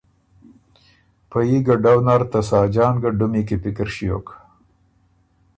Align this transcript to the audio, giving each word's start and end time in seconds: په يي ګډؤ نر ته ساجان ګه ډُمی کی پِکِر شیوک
په 1.29 1.39
يي 1.49 1.57
ګډؤ 1.67 1.97
نر 2.05 2.21
ته 2.31 2.39
ساجان 2.49 2.95
ګه 3.03 3.09
ډُمی 3.17 3.41
کی 3.47 3.55
پِکِر 3.63 3.89
شیوک 3.95 4.27